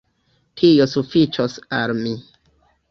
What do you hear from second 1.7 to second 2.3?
al mi.